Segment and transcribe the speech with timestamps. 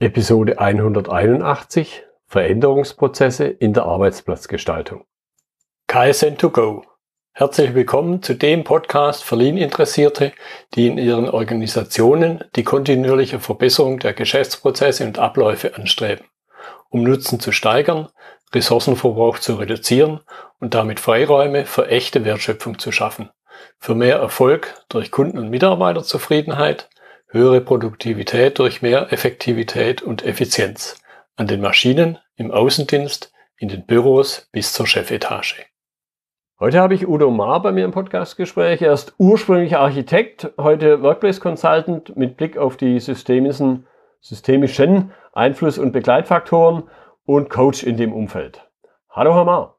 [0.00, 5.04] Episode 181 Veränderungsprozesse in der Arbeitsplatzgestaltung.
[5.88, 6.84] KSN2Go.
[7.32, 10.30] Herzlich willkommen zu dem Podcast für Lean-Interessierte,
[10.74, 16.26] die in ihren Organisationen die kontinuierliche Verbesserung der Geschäftsprozesse und Abläufe anstreben,
[16.90, 18.08] um Nutzen zu steigern,
[18.54, 20.20] Ressourcenverbrauch zu reduzieren
[20.60, 23.30] und damit Freiräume für echte Wertschöpfung zu schaffen,
[23.80, 26.88] für mehr Erfolg durch Kunden- und Mitarbeiterzufriedenheit,
[27.30, 31.02] höhere Produktivität durch mehr Effektivität und Effizienz
[31.36, 35.66] an den Maschinen, im Außendienst, in den Büros bis zur Chefetage.
[36.58, 38.82] Heute habe ich Udo Maar bei mir im Podcastgespräch.
[38.82, 43.86] Er ist ursprünglich Architekt, heute Workplace Consultant mit Blick auf die systemischen,
[44.20, 46.84] systemischen Einfluss- und Begleitfaktoren
[47.24, 48.66] und Coach in dem Umfeld.
[49.10, 49.77] Hallo Herr Maar.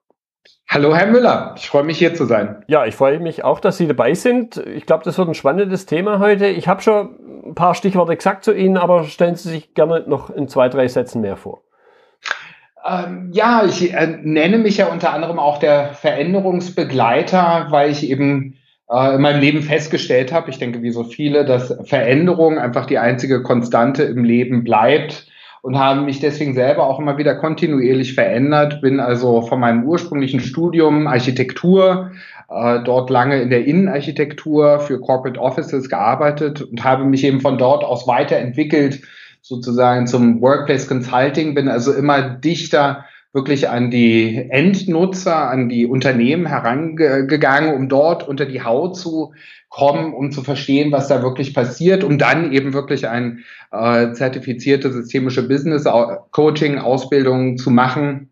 [0.71, 2.63] Hallo Herr Müller, ich freue mich hier zu sein.
[2.67, 4.57] Ja, ich freue mich auch, dass Sie dabei sind.
[4.57, 6.45] Ich glaube, das wird ein spannendes Thema heute.
[6.45, 10.29] Ich habe schon ein paar Stichworte gesagt zu Ihnen, aber stellen Sie sich gerne noch
[10.29, 11.63] in zwei, drei Sätzen mehr vor.
[12.87, 18.55] Ähm, ja, ich äh, nenne mich ja unter anderem auch der Veränderungsbegleiter, weil ich eben
[18.89, 22.99] äh, in meinem Leben festgestellt habe, ich denke wie so viele, dass Veränderung einfach die
[22.99, 25.28] einzige Konstante im Leben bleibt
[25.61, 28.81] und habe mich deswegen selber auch immer wieder kontinuierlich verändert.
[28.81, 32.11] Bin also von meinem ursprünglichen Studium Architektur
[32.49, 37.57] äh, dort lange in der Innenarchitektur für Corporate Offices gearbeitet und habe mich eben von
[37.57, 39.01] dort aus weiterentwickelt
[39.41, 41.55] sozusagen zum Workplace Consulting.
[41.55, 48.45] Bin also immer dichter wirklich an die Endnutzer, an die Unternehmen herangegangen, um dort unter
[48.45, 49.33] die Haut zu
[49.69, 54.91] kommen, um zu verstehen, was da wirklich passiert, um dann eben wirklich ein äh, zertifizierte
[54.91, 55.85] systemische Business
[56.31, 58.31] Coaching Ausbildung zu machen,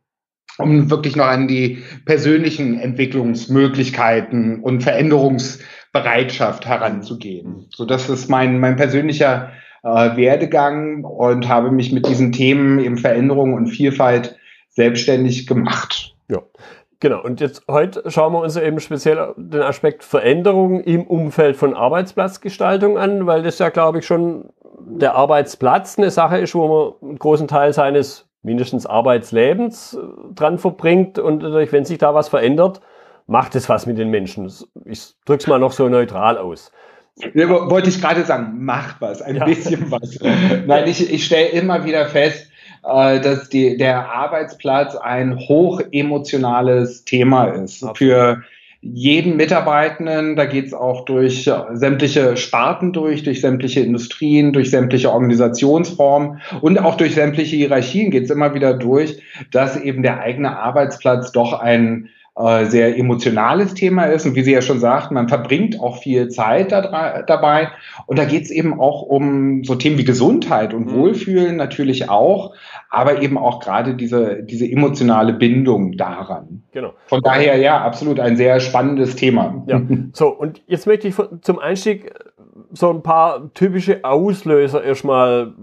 [0.58, 7.68] um wirklich noch an die persönlichen Entwicklungsmöglichkeiten und Veränderungsbereitschaft heranzugehen.
[7.70, 9.52] So, das ist mein mein persönlicher
[9.84, 14.40] äh, Werdegang und habe mich mit diesen Themen eben Veränderung und Vielfalt
[14.78, 16.16] selbstständig gemacht.
[16.30, 16.42] Ja.
[17.00, 21.76] Genau, und jetzt heute schauen wir uns eben speziell den Aspekt Veränderung im Umfeld von
[21.76, 26.68] Arbeitsplatzgestaltung an, weil das ja, glaube ich, schon der Arbeitsplatz eine Sache ist, wo
[27.02, 32.14] man einen großen Teil seines mindestens Arbeitslebens äh, dran verbringt und natürlich, wenn sich da
[32.14, 32.82] was verändert,
[33.28, 34.52] macht es was mit den Menschen.
[34.86, 36.72] Ich drücke es mal noch so neutral aus.
[37.34, 39.46] Ja, wollte ich gerade sagen, macht was, ein ja.
[39.46, 40.20] bisschen was.
[40.68, 42.52] Nein, ich, ich stelle immer wieder fest,
[42.88, 47.86] dass die, der Arbeitsplatz ein hoch emotionales Thema ist.
[47.96, 48.44] Für
[48.82, 55.12] jeden Mitarbeitenden, da geht es auch durch sämtliche Sparten durch, durch sämtliche Industrien, durch sämtliche
[55.12, 59.22] Organisationsformen und auch durch sämtliche Hierarchien geht es immer wieder durch,
[59.52, 64.28] dass eben der eigene Arbeitsplatz doch ein äh, sehr emotionales Thema ist.
[64.28, 67.70] Und wie Sie ja schon sagten, man verbringt auch viel Zeit da, dabei.
[68.06, 71.00] Und da geht es eben auch um so Themen wie Gesundheit und mhm.
[71.00, 72.54] Wohlfühlen natürlich auch,
[72.90, 76.64] aber eben auch gerade diese, diese emotionale Bindung daran.
[76.72, 76.94] Genau.
[77.08, 79.64] Von daher, ja, absolut ein sehr spannendes Thema.
[79.68, 79.82] Ja.
[80.14, 82.14] So, und jetzt möchte ich zum Einstieg
[82.72, 85.54] so ein paar typische Auslöser erstmal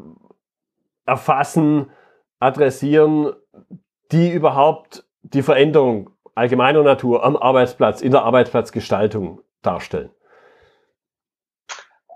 [1.07, 1.87] erfassen,
[2.41, 3.33] adressieren,
[4.13, 10.11] die überhaupt die Veränderung allgemeiner Natur am Arbeitsplatz, in der Arbeitsplatzgestaltung darstellen?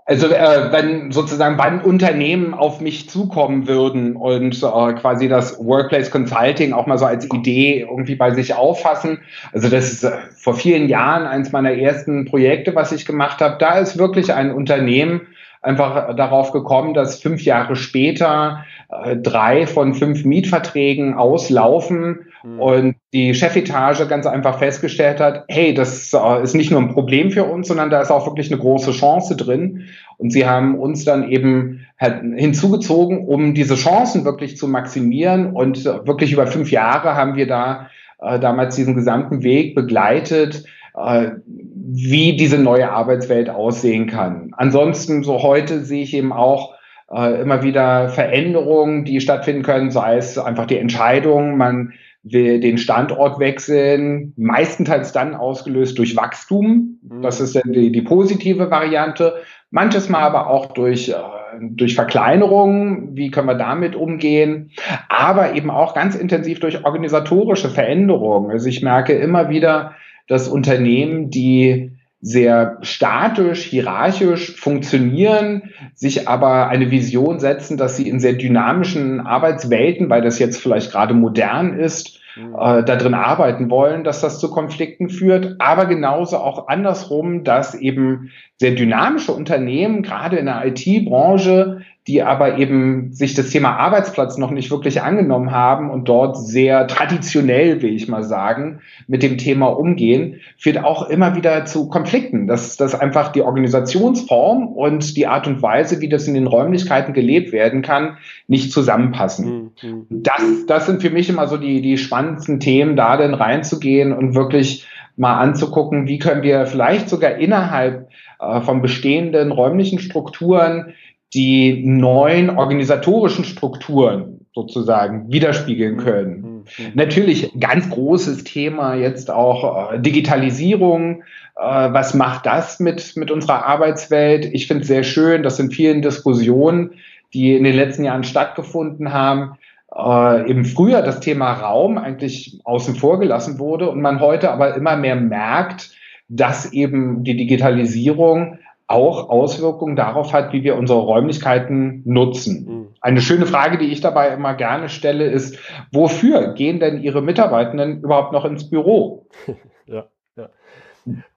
[0.09, 6.09] Also äh, wenn sozusagen wann Unternehmen auf mich zukommen würden und äh, quasi das Workplace
[6.09, 9.19] Consulting auch mal so als Idee irgendwie bei sich auffassen.
[9.53, 13.57] Also das ist äh, vor vielen Jahren eins meiner ersten Projekte, was ich gemacht habe.
[13.59, 15.27] Da ist wirklich ein Unternehmen
[15.61, 22.59] einfach darauf gekommen, dass fünf Jahre später äh, drei von fünf Mietverträgen auslaufen mhm.
[22.59, 27.31] und die Chefetage ganz einfach festgestellt hat, hey, das äh, ist nicht nur ein Problem
[27.31, 29.85] für uns, sondern da ist auch wirklich eine große Chance drin.
[30.17, 35.51] Und sie haben uns dann eben hinzugezogen, um diese Chancen wirklich zu maximieren.
[35.51, 37.89] Und äh, wirklich über fünf Jahre haben wir da
[38.21, 40.65] äh, damals diesen gesamten Weg begleitet,
[40.95, 41.31] äh,
[41.73, 44.51] wie diese neue Arbeitswelt aussehen kann.
[44.57, 46.75] Ansonsten, so heute sehe ich eben auch
[47.11, 51.93] äh, immer wieder Veränderungen, die stattfinden können, sei es einfach die Entscheidung, man
[52.23, 56.99] will den Standort wechseln, meistenteils dann ausgelöst durch Wachstum.
[57.01, 57.21] Mhm.
[57.21, 59.35] Das ist dann die, die positive Variante.
[59.71, 61.13] Manches Mal aber auch durch, äh,
[61.61, 63.15] durch Verkleinerungen.
[63.15, 64.71] Wie können wir damit umgehen?
[65.07, 68.51] Aber eben auch ganz intensiv durch organisatorische Veränderungen.
[68.51, 69.93] Also ich merke immer wieder,
[70.29, 71.91] dass Unternehmen, die
[72.21, 80.09] sehr statisch, hierarchisch funktionieren, sich aber eine Vision setzen, dass sie in sehr dynamischen Arbeitswelten,
[80.09, 82.55] weil das jetzt vielleicht gerade modern ist, mhm.
[82.55, 87.73] äh, da drin arbeiten wollen, dass das zu Konflikten führt, aber genauso auch andersrum, dass
[87.73, 94.39] eben sehr dynamische Unternehmen, gerade in der IT-Branche, die aber eben sich das Thema Arbeitsplatz
[94.39, 99.37] noch nicht wirklich angenommen haben und dort sehr traditionell, will ich mal sagen, mit dem
[99.37, 105.27] Thema umgehen, führt auch immer wieder zu Konflikten, dass, dass einfach die Organisationsform und die
[105.27, 108.17] Art und Weise, wie das in den Räumlichkeiten gelebt werden kann,
[108.47, 109.69] nicht zusammenpassen.
[109.79, 110.05] Mhm.
[110.09, 114.33] Das, das sind für mich immer so die, die spannendsten Themen, da denn reinzugehen und
[114.33, 118.09] wirklich mal anzugucken, wie können wir vielleicht sogar innerhalb
[118.39, 120.95] äh, von bestehenden räumlichen Strukturen
[121.33, 125.99] die neuen organisatorischen Strukturen sozusagen widerspiegeln mhm.
[125.99, 126.41] können.
[126.41, 126.91] Mhm.
[126.95, 131.23] Natürlich ganz großes Thema jetzt auch äh, Digitalisierung.
[131.55, 134.45] Äh, was macht das mit, mit unserer Arbeitswelt?
[134.45, 136.91] Ich finde es sehr schön, dass in vielen Diskussionen,
[137.33, 139.57] die in den letzten Jahren stattgefunden haben,
[139.95, 144.75] äh, eben früher das Thema Raum eigentlich außen vor gelassen wurde und man heute aber
[144.75, 145.91] immer mehr merkt,
[146.27, 148.58] dass eben die Digitalisierung
[148.89, 152.65] auch Auswirkungen darauf hat, wie wir unsere Räumlichkeiten nutzen.
[152.65, 152.87] Mhm.
[153.01, 155.59] Eine schöne Frage, die ich dabei immer gerne stelle, ist,
[155.91, 159.27] wofür gehen denn Ihre Mitarbeitenden überhaupt noch ins Büro?
[159.85, 160.49] ja, ja.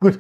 [0.01, 0.19] Gut,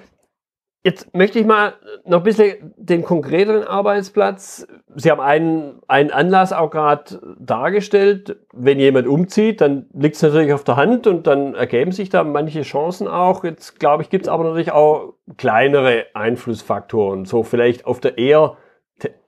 [0.85, 1.75] Jetzt möchte ich mal
[2.05, 4.67] noch ein bisschen den konkreteren Arbeitsplatz.
[4.97, 8.41] Sie haben einen, einen Anlass auch gerade dargestellt.
[8.53, 12.25] Wenn jemand umzieht, dann liegt es natürlich auf der Hand und dann ergeben sich da
[12.25, 13.45] manche Chancen auch.
[13.45, 18.57] Jetzt glaube ich, gibt es aber natürlich auch kleinere Einflussfaktoren, so vielleicht auf der eher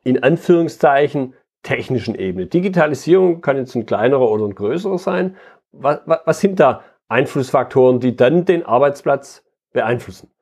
[0.03, 2.47] in Anführungszeichen technischen Ebene.
[2.47, 5.37] Digitalisierung kann jetzt ein kleinerer oder ein größerer sein.
[5.71, 10.34] Was, was, was sind da Einflussfaktoren, die dann den Arbeitsplatz beeinflussen?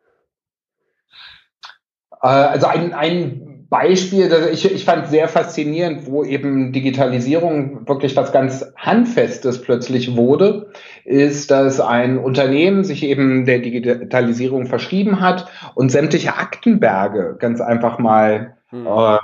[2.22, 8.14] Äh, also ein, ein Beispiel, das ich, ich fand sehr faszinierend, wo eben Digitalisierung wirklich
[8.16, 10.72] was ganz Handfestes plötzlich wurde,
[11.06, 17.98] ist, dass ein Unternehmen sich eben der Digitalisierung verschrieben hat und sämtliche Aktenberge ganz einfach
[17.98, 18.86] mal hm.
[18.86, 19.18] äh,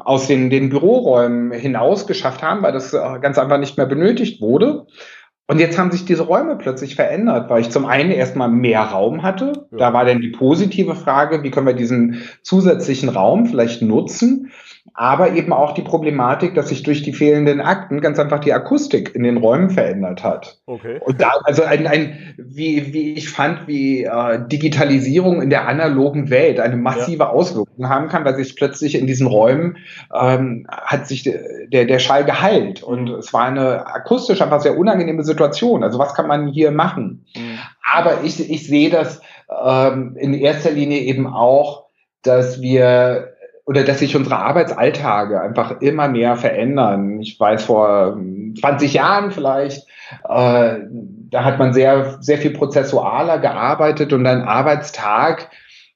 [0.00, 4.40] aus den, den Büroräumen hinaus geschafft haben, weil das äh, ganz einfach nicht mehr benötigt
[4.40, 4.86] wurde.
[5.48, 9.22] Und jetzt haben sich diese Räume plötzlich verändert, weil ich zum einen erstmal mehr Raum
[9.22, 9.66] hatte.
[9.70, 9.78] Ja.
[9.78, 14.50] Da war dann die positive Frage, wie können wir diesen zusätzlichen Raum vielleicht nutzen?
[14.98, 19.14] Aber eben auch die Problematik, dass sich durch die fehlenden Akten ganz einfach die Akustik
[19.14, 20.58] in den Räumen verändert hat.
[20.64, 21.00] Okay.
[21.04, 26.30] Und da, also ein, ein wie, wie ich fand, wie äh, Digitalisierung in der analogen
[26.30, 27.28] Welt eine massive ja.
[27.28, 29.76] Auswirkung haben kann, weil sich plötzlich in diesen Räumen
[30.14, 35.24] ähm, hat sich der, der Schall geheilt und es war eine akustisch einfach sehr unangenehme
[35.24, 35.84] Situation.
[35.84, 37.26] Also was kann man hier machen?
[37.36, 37.58] Mhm.
[37.92, 39.20] Aber ich, ich sehe das
[39.62, 41.84] ähm, in erster Linie eben auch,
[42.22, 43.35] dass wir
[43.66, 47.20] oder dass sich unsere Arbeitsalltage einfach immer mehr verändern.
[47.20, 48.16] Ich weiß, vor
[48.60, 49.86] 20 Jahren vielleicht,
[50.28, 50.76] äh,
[51.30, 55.50] da hat man sehr, sehr viel prozessualer gearbeitet und ein Arbeitstag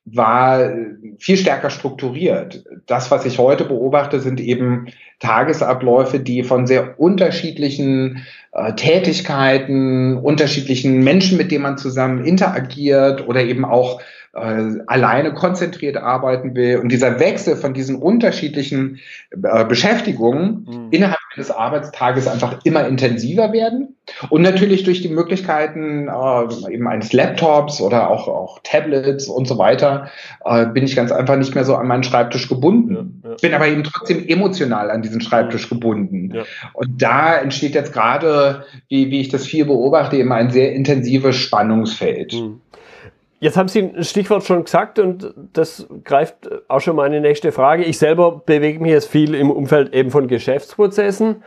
[0.05, 0.73] war
[1.19, 2.65] viel stärker strukturiert.
[2.87, 4.89] Das, was ich heute beobachte, sind eben
[5.21, 13.43] Tagesabläufe, die von sehr unterschiedlichen äh, Tätigkeiten, unterschiedlichen Menschen, mit denen man zusammen interagiert oder
[13.43, 14.01] eben auch
[14.33, 16.79] äh, alleine konzentriert arbeiten will.
[16.79, 19.01] Und dieser Wechsel von diesen unterschiedlichen
[19.31, 20.89] äh, Beschäftigungen mhm.
[20.91, 23.97] innerhalb des Arbeitstages einfach immer intensiver werden.
[24.29, 29.59] Und natürlich durch die Möglichkeiten äh, eben eines Laptops oder auch, auch Tablets und so
[29.59, 30.11] weiter
[30.45, 33.21] äh, bin ich ganz einfach nicht mehr so an meinen Schreibtisch gebunden.
[33.25, 33.37] Ja, ja.
[33.43, 35.75] Bin aber eben trotzdem emotional an diesen Schreibtisch mhm.
[35.75, 36.35] gebunden.
[36.35, 36.43] Ja.
[36.75, 41.37] Und da entsteht jetzt gerade, wie, wie ich das viel beobachte, eben ein sehr intensives
[41.37, 42.35] Spannungsfeld.
[42.35, 42.61] Mhm.
[43.43, 47.85] Jetzt haben Sie ein Stichwort schon gesagt und das greift auch schon meine nächste Frage.
[47.85, 51.43] Ich selber bewege mich jetzt viel im Umfeld eben von Geschäftsprozessen.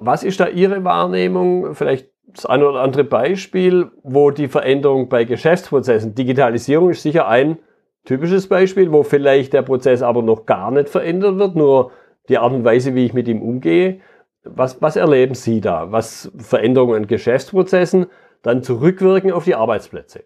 [0.00, 1.74] Was ist da Ihre Wahrnehmung?
[1.74, 7.58] Vielleicht das eine oder andere Beispiel, wo die Veränderung bei Geschäftsprozessen, Digitalisierung ist sicher ein
[8.04, 11.90] typisches Beispiel, wo vielleicht der Prozess aber noch gar nicht verändert wird, nur
[12.28, 14.00] die Art und Weise, wie ich mit ihm umgehe.
[14.44, 15.90] Was, was erleben Sie da?
[15.90, 18.06] Was Veränderungen in Geschäftsprozessen
[18.42, 20.24] dann zurückwirken auf die Arbeitsplätze?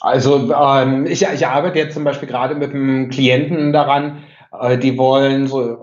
[0.00, 4.24] Also ähm, ich, ich arbeite jetzt zum Beispiel gerade mit einem Klienten daran,
[4.60, 5.78] äh, die wollen so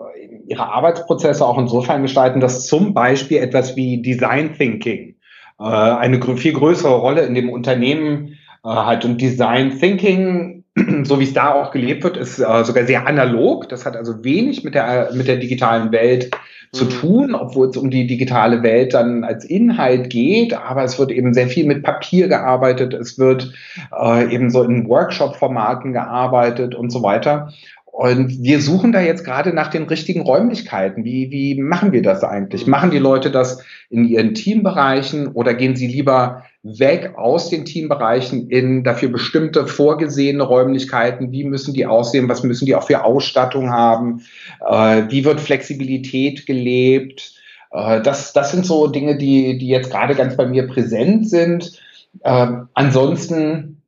[0.48, 5.16] ihre Arbeitsprozesse auch insofern gestalten, dass zum Beispiel etwas wie Design Thinking
[5.60, 9.06] äh, eine viel größere Rolle in dem Unternehmen äh, hat.
[9.06, 10.63] Und Design Thinking,
[11.04, 13.70] so wie es da auch gelebt wird, ist äh, sogar sehr analog.
[13.70, 16.32] Das hat also wenig mit der, mit der digitalen Welt
[16.72, 16.90] zu mhm.
[16.90, 21.34] tun, obwohl es um die digitale Welt dann als Inhalt geht, aber es wird eben
[21.34, 23.54] sehr viel mit Papier gearbeitet, es wird
[23.96, 27.54] äh, eben so in Workshop-Formaten gearbeitet und so weiter.
[27.86, 31.04] Und wir suchen da jetzt gerade nach den richtigen Räumlichkeiten.
[31.04, 32.66] Wie, wie machen wir das eigentlich?
[32.66, 38.50] Machen die Leute das in ihren Teambereichen oder gehen sie lieber weg aus den Teambereichen
[38.50, 41.32] in dafür bestimmte vorgesehene Räumlichkeiten?
[41.32, 42.30] Wie müssen die aussehen?
[42.30, 44.24] Was müssen die auch für Ausstattung haben?
[44.66, 47.34] Äh, wie wird Flexibilität gelebt?
[47.72, 51.80] Äh, das, das sind so Dinge, die, die jetzt gerade ganz bei mir präsent sind.
[52.22, 53.82] Äh, ansonsten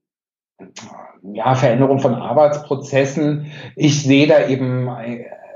[1.34, 3.51] ja, Veränderung von Arbeitsprozessen.
[3.75, 4.89] Ich sehe da eben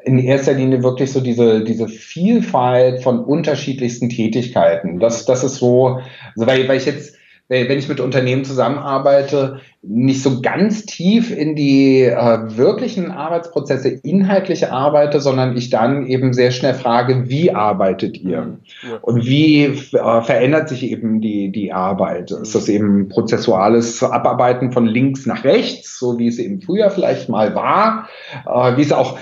[0.03, 4.99] in erster Linie wirklich so diese, diese Vielfalt von unterschiedlichsten Tätigkeiten.
[4.99, 5.99] Das, das ist so,
[6.35, 7.18] also weil, weil ich jetzt
[7.49, 14.71] wenn ich mit Unternehmen zusammenarbeite, nicht so ganz tief in die äh, wirklichen Arbeitsprozesse inhaltlich
[14.71, 18.41] arbeite, sondern ich dann eben sehr schnell frage, wie arbeitet ihr?
[18.41, 18.59] Mhm.
[18.83, 18.97] Ja.
[19.01, 22.29] Und wie äh, verändert sich eben die, die Arbeit?
[22.29, 27.29] Ist das eben prozessuales Abarbeiten von links nach rechts, so wie es eben früher vielleicht
[27.29, 28.09] mal war,
[28.45, 29.17] äh, wie es auch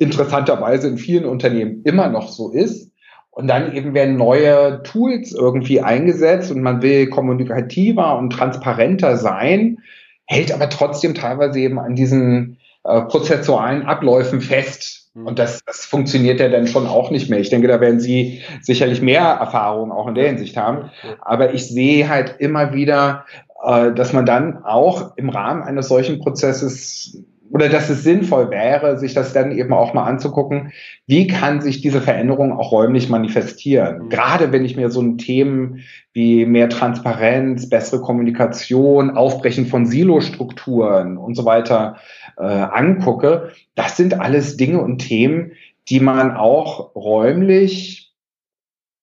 [0.00, 2.90] interessanterweise in vielen Unternehmen immer noch so ist?
[3.38, 9.78] Und dann eben werden neue Tools irgendwie eingesetzt und man will kommunikativer und transparenter sein,
[10.26, 15.12] hält aber trotzdem teilweise eben an diesen äh, prozessualen Abläufen fest.
[15.14, 15.28] Mhm.
[15.28, 17.38] Und das, das funktioniert ja dann schon auch nicht mehr.
[17.38, 20.90] Ich denke, da werden Sie sicherlich mehr Erfahrung auch in der Hinsicht haben.
[21.20, 23.24] Aber ich sehe halt immer wieder,
[23.64, 27.22] äh, dass man dann auch im Rahmen eines solchen Prozesses
[27.58, 30.70] oder dass es sinnvoll wäre, sich das dann eben auch mal anzugucken,
[31.08, 34.04] wie kann sich diese Veränderung auch räumlich manifestieren.
[34.04, 34.08] Mhm.
[34.10, 35.80] Gerade wenn ich mir so ein Themen
[36.12, 41.96] wie mehr Transparenz, bessere Kommunikation, Aufbrechen von Silostrukturen und so weiter
[42.36, 45.50] äh, angucke, das sind alles Dinge und Themen,
[45.88, 48.07] die man auch räumlich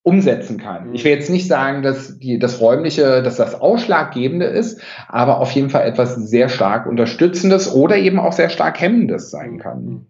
[0.05, 0.93] umsetzen kann.
[0.93, 5.49] Ich will jetzt nicht sagen, dass die, das Räumliche, dass das Ausschlaggebende ist, aber auf
[5.51, 10.05] jeden Fall etwas sehr stark Unterstützendes oder eben auch sehr stark Hemmendes sein kann.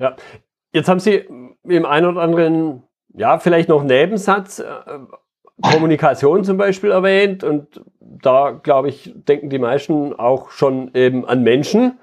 [0.00, 0.16] Ja,
[0.72, 1.24] jetzt haben Sie
[1.62, 2.82] im einen oder anderen,
[3.14, 4.64] ja, vielleicht noch Nebensatz, äh,
[5.62, 11.44] Kommunikation zum Beispiel erwähnt und da, glaube ich, denken die meisten auch schon eben an
[11.44, 11.98] Menschen.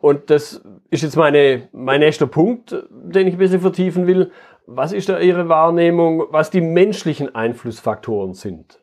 [0.00, 4.30] Und das ist jetzt meine, mein nächster Punkt, den ich ein bisschen vertiefen will.
[4.70, 8.78] Was ist da Ihre Wahrnehmung, was die menschlichen Einflussfaktoren sind?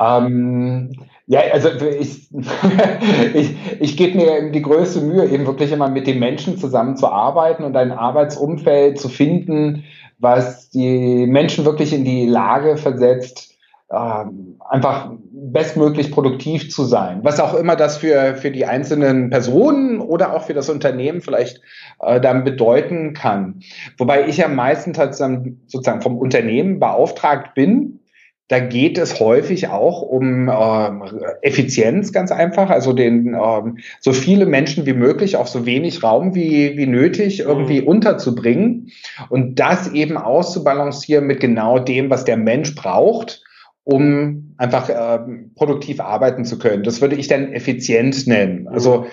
[0.00, 0.90] Ähm,
[1.26, 2.30] ja, also ich,
[3.34, 7.76] ich, ich gebe mir die größte Mühe, eben wirklich immer mit den Menschen zusammenzuarbeiten und
[7.76, 9.84] ein Arbeitsumfeld zu finden,
[10.18, 13.55] was die Menschen wirklich in die Lage versetzt,
[13.88, 17.20] einfach bestmöglich produktiv zu sein.
[17.22, 21.60] Was auch immer das für, für die einzelnen Personen oder auch für das Unternehmen vielleicht
[22.00, 23.60] äh, dann bedeuten kann.
[23.96, 28.00] Wobei ich ja meistens halt sozusagen vom Unternehmen beauftragt bin,
[28.48, 31.02] da geht es häufig auch um ähm,
[31.42, 36.34] Effizienz ganz einfach, also den ähm, so viele Menschen wie möglich auf so wenig Raum
[36.34, 37.88] wie, wie nötig irgendwie mhm.
[37.88, 38.92] unterzubringen
[39.30, 43.42] und das eben auszubalancieren mit genau dem, was der Mensch braucht
[43.86, 45.20] um einfach äh,
[45.54, 46.82] produktiv arbeiten zu können.
[46.82, 48.66] Das würde ich dann effizient nennen.
[48.66, 49.06] Also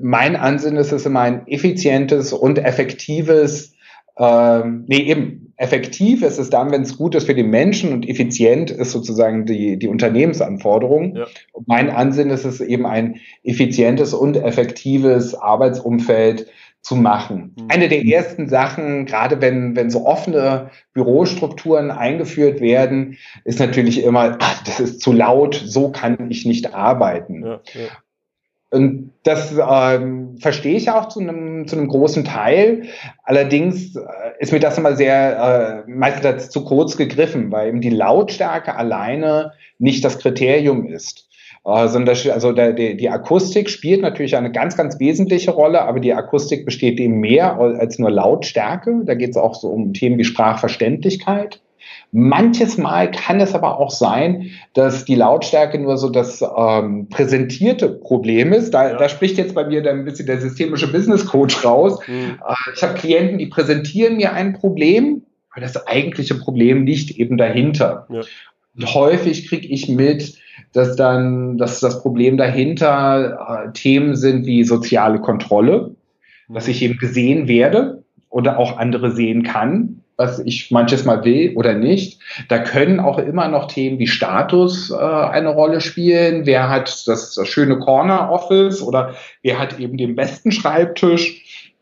[0.00, 3.74] mein Ansinn ist es immer ein effizientes und effektives,
[4.16, 8.08] äh, nee, eben effektiv ist es dann, wenn es gut ist für die Menschen und
[8.08, 11.16] effizient ist sozusagen die, die Unternehmensanforderung.
[11.16, 11.26] Ja.
[11.66, 16.46] Mein Ansinn ist es eben ein effizientes und effektives Arbeitsumfeld,
[16.82, 17.54] zu machen.
[17.58, 17.66] Mhm.
[17.68, 24.38] Eine der ersten Sachen, gerade wenn, wenn so offene Bürostrukturen eingeführt werden, ist natürlich immer,
[24.40, 27.44] ach, das ist zu laut, so kann ich nicht arbeiten.
[27.44, 27.88] Ja, ja.
[28.72, 32.84] Und das ähm, verstehe ich auch zu einem, zu einem großen Teil.
[33.24, 34.00] Allerdings äh,
[34.38, 39.52] ist mir das immer sehr, äh, meistens zu kurz gegriffen, weil eben die Lautstärke alleine
[39.78, 41.29] nicht das Kriterium ist.
[41.62, 46.14] Also, also der, die, die Akustik spielt natürlich eine ganz, ganz wesentliche Rolle, aber die
[46.14, 49.02] Akustik besteht eben mehr als nur Lautstärke.
[49.04, 51.60] Da geht es auch so um Themen wie Sprachverständlichkeit.
[52.12, 57.88] Manches Mal kann es aber auch sein, dass die Lautstärke nur so das ähm, präsentierte
[57.88, 58.72] Problem ist.
[58.72, 58.96] Da, ja.
[58.96, 62.00] da spricht jetzt bei mir dann ein bisschen der systemische Business Coach raus.
[62.08, 62.38] Mhm.
[62.46, 67.36] Äh, ich habe Klienten, die präsentieren mir ein Problem, aber das eigentliche Problem liegt eben
[67.36, 68.06] dahinter.
[68.10, 68.22] Ja.
[68.76, 70.34] Und häufig kriege ich mit,
[70.72, 75.94] dass dann, dass das Problem dahinter äh, Themen sind wie soziale Kontrolle,
[76.48, 81.54] dass ich eben gesehen werde oder auch andere sehen kann, was ich manches Mal will
[81.56, 82.20] oder nicht.
[82.48, 86.46] Da können auch immer noch Themen wie Status äh, eine Rolle spielen.
[86.46, 91.72] Wer hat das, das schöne Corner Office oder wer hat eben den besten Schreibtisch?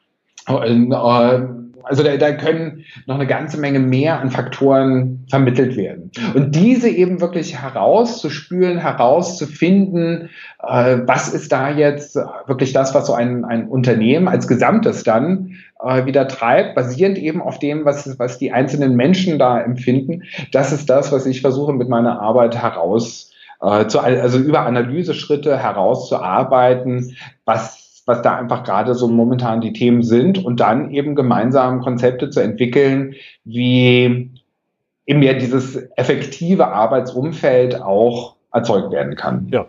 [0.47, 6.11] Äh, Also da, da können noch eine ganze Menge mehr an Faktoren vermittelt werden.
[6.35, 10.31] Und diese eben wirklich herauszuspülen, herauszufinden,
[10.63, 12.17] äh, was ist da jetzt
[12.47, 17.41] wirklich das, was so ein, ein Unternehmen als Gesamtes dann äh, wieder treibt, basierend eben
[17.41, 20.25] auf dem, was, was die einzelnen Menschen da empfinden.
[20.53, 23.31] Das ist das, was ich versuche mit meiner Arbeit heraus
[23.61, 30.03] äh, zu, also über Analyseschritte herauszuarbeiten, was was da einfach gerade so momentan die Themen
[30.03, 34.31] sind und dann eben gemeinsam Konzepte zu entwickeln, wie
[35.07, 39.49] eben ja dieses effektive Arbeitsumfeld auch erzeugt werden kann.
[39.53, 39.67] Ja.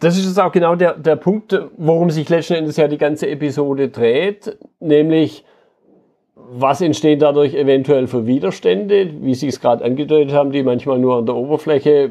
[0.00, 3.28] Das ist jetzt auch genau der, der Punkt, worum sich letzten Endes ja die ganze
[3.28, 5.44] Episode dreht, nämlich
[6.34, 11.16] was entstehen dadurch eventuell für Widerstände, wie Sie es gerade angedeutet haben, die manchmal nur
[11.16, 12.10] an der Oberfläche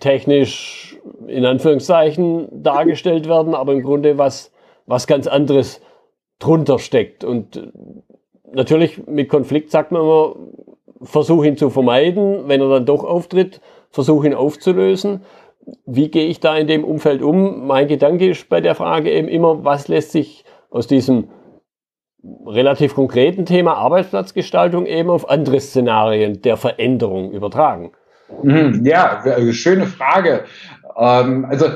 [0.00, 4.52] technisch in Anführungszeichen dargestellt werden, aber im Grunde was,
[4.86, 5.80] was ganz anderes
[6.38, 7.24] drunter steckt.
[7.24, 7.72] Und
[8.52, 10.36] natürlich mit Konflikt sagt man immer,
[11.02, 15.22] versuch ihn zu vermeiden, wenn er dann doch auftritt, versuch ihn aufzulösen.
[15.84, 17.66] Wie gehe ich da in dem Umfeld um?
[17.66, 21.28] Mein Gedanke ist bei der Frage eben immer, was lässt sich aus diesem
[22.46, 27.92] relativ konkreten Thema Arbeitsplatzgestaltung eben auf andere Szenarien der Veränderung übertragen?
[28.42, 30.44] Mhm, ja, schöne Frage.
[30.96, 31.66] Ähm, also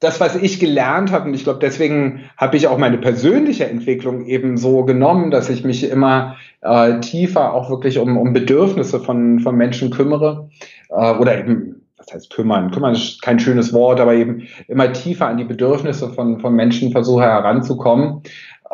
[0.00, 4.24] das, was ich gelernt habe, und ich glaube, deswegen habe ich auch meine persönliche Entwicklung
[4.24, 9.40] eben so genommen, dass ich mich immer äh, tiefer auch wirklich um, um Bedürfnisse von,
[9.40, 10.48] von Menschen kümmere.
[10.88, 12.70] Äh, oder eben, was heißt kümmern?
[12.70, 16.92] Kümmern ist kein schönes Wort, aber eben immer tiefer an die Bedürfnisse von, von Menschen
[16.92, 18.22] versuche heranzukommen.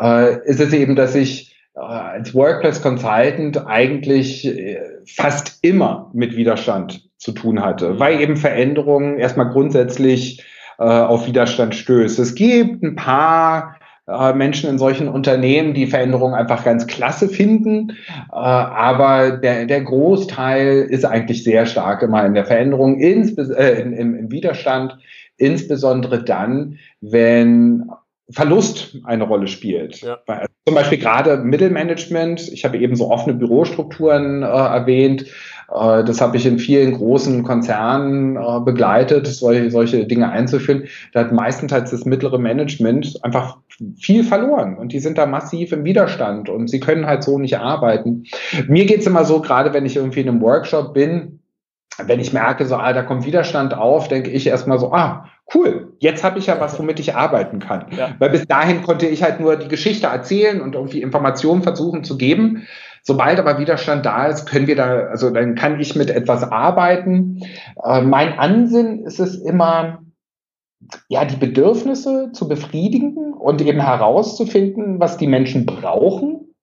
[0.01, 6.37] Äh, ist es eben, dass ich äh, als Workplace Consultant eigentlich äh, fast immer mit
[6.37, 7.99] Widerstand zu tun hatte, mhm.
[7.99, 10.45] weil eben Veränderungen erstmal grundsätzlich
[10.79, 12.19] äh, auf Widerstand stößt.
[12.19, 17.91] Es gibt ein paar äh, Menschen in solchen Unternehmen, die Veränderungen einfach ganz klasse finden,
[18.31, 23.81] äh, aber der, der Großteil ist eigentlich sehr stark immer in der Veränderung, ins, äh,
[23.81, 24.99] im, im Widerstand,
[25.39, 27.91] insbesondere dann, wenn
[28.31, 30.01] Verlust eine Rolle spielt.
[30.01, 30.19] Ja.
[30.67, 32.53] Zum Beispiel gerade Mittelmanagement.
[32.53, 35.27] Ich habe eben so offene Bürostrukturen äh, erwähnt.
[35.69, 40.89] Äh, das habe ich in vielen großen Konzernen äh, begleitet, solche, solche Dinge einzuführen.
[41.13, 43.59] Da hat meistenteils das mittlere Management einfach
[44.01, 47.59] viel verloren und die sind da massiv im Widerstand und sie können halt so nicht
[47.59, 48.25] arbeiten.
[48.69, 51.41] Mir geht's immer so, gerade wenn ich irgendwie in einem Workshop bin,
[52.05, 55.95] wenn ich merke, so, ah, da kommt Widerstand auf, denke ich erstmal so, ah, cool,
[55.99, 57.87] jetzt habe ich ja was, womit ich arbeiten kann.
[57.97, 58.11] Ja.
[58.19, 62.19] Weil bis dahin konnte ich halt nur die Geschichte erzählen und irgendwie Informationen versuchen zu
[62.19, 62.67] geben.
[63.03, 67.41] Sobald aber Widerstand da ist, können wir da, also dann kann ich mit etwas arbeiten.
[67.85, 70.01] Äh, mein Ansinn ist es immer,
[71.09, 76.55] ja, die Bedürfnisse zu befriedigen und eben herauszufinden, was die Menschen brauchen.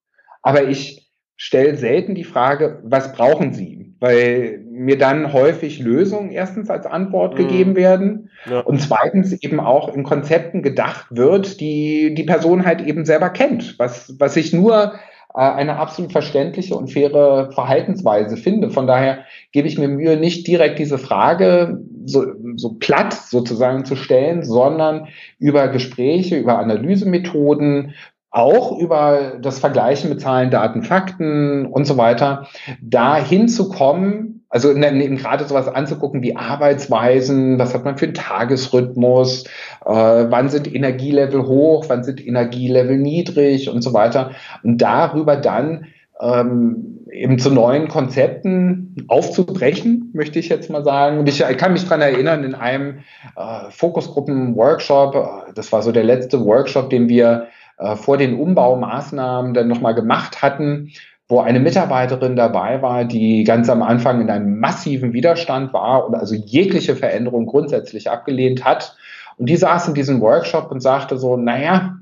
[0.42, 3.73] Aber ich stelle selten die Frage, was brauchen sie?
[4.04, 7.38] Weil mir dann häufig Lösungen erstens als Antwort mhm.
[7.38, 8.60] gegeben werden ja.
[8.60, 13.80] und zweitens eben auch in Konzepten gedacht wird, die die Person halt eben selber kennt,
[13.80, 14.96] was, was ich nur
[15.34, 18.72] äh, eine absolut verständliche und faire Verhaltensweise finde.
[18.72, 19.20] Von daher
[19.54, 22.26] gebe ich mir Mühe, nicht direkt diese Frage so,
[22.58, 25.08] so platt sozusagen zu stellen, sondern
[25.40, 27.94] über Gespräche, über Analysemethoden,
[28.34, 32.48] auch über das Vergleichen mit Zahlen, Daten, Fakten und so weiter,
[32.82, 39.44] da hinzukommen, also eben gerade sowas anzugucken wie Arbeitsweisen, was hat man für einen Tagesrhythmus,
[39.86, 44.32] äh, wann sind Energielevel hoch, wann sind Energielevel niedrig und so weiter.
[44.64, 45.86] Und darüber dann
[46.20, 51.20] ähm, eben zu neuen Konzepten aufzubrechen, möchte ich jetzt mal sagen.
[51.20, 53.00] Und ich, ich kann mich dran erinnern, in einem
[53.36, 59.54] äh, Fokusgruppen-Workshop, äh, das war so der letzte Workshop, den wir äh, vor den Umbaumaßnahmen
[59.54, 60.92] dann nochmal gemacht hatten,
[61.28, 66.16] wo eine Mitarbeiterin dabei war, die ganz am Anfang in einem massiven Widerstand war und
[66.16, 68.96] also jegliche Veränderung grundsätzlich abgelehnt hat.
[69.38, 71.98] Und die saß in diesem Workshop und sagte so, naja,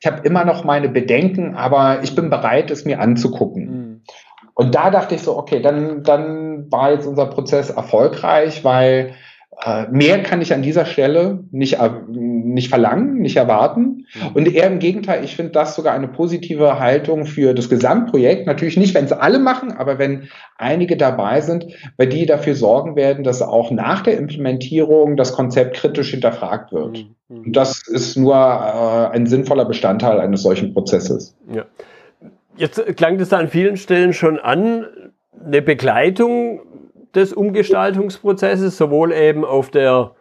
[0.00, 3.64] ich habe immer noch meine Bedenken, aber ich bin bereit, es mir anzugucken.
[3.64, 4.02] Mhm.
[4.54, 9.14] Und da dachte ich so, okay, dann, dann war jetzt unser Prozess erfolgreich, weil
[9.64, 11.90] äh, mehr kann ich an dieser Stelle nicht, äh,
[12.44, 14.06] nicht verlangen, nicht erwarten.
[14.14, 14.28] Mhm.
[14.34, 18.46] Und eher im Gegenteil, ich finde das sogar eine positive Haltung für das Gesamtprojekt.
[18.46, 22.96] Natürlich nicht, wenn es alle machen, aber wenn einige dabei sind, weil die dafür sorgen
[22.96, 27.04] werden, dass auch nach der Implementierung das Konzept kritisch hinterfragt wird.
[27.28, 27.44] Mhm.
[27.44, 31.36] Und das ist nur äh, ein sinnvoller Bestandteil eines solchen Prozesses.
[31.52, 31.64] Ja.
[32.56, 34.86] Jetzt klang das an vielen Stellen schon an,
[35.44, 36.60] eine Begleitung
[37.14, 40.12] des Umgestaltungsprozesses, sowohl eben auf der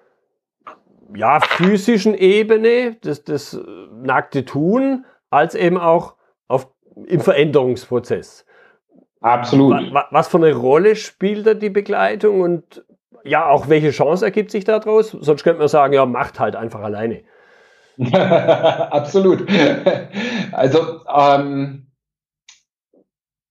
[1.15, 3.59] ja, physischen Ebene, das, das
[3.93, 6.15] nackte Tun, als eben auch
[6.47, 6.67] auf,
[7.05, 8.45] im Veränderungsprozess.
[9.21, 9.93] Absolut.
[9.93, 12.83] Was, was für eine Rolle spielt da die Begleitung und
[13.23, 15.11] ja, auch welche Chance ergibt sich daraus?
[15.11, 17.21] Sonst könnte man sagen, ja, macht halt einfach alleine.
[18.11, 19.47] Absolut.
[20.51, 21.91] Also, ähm,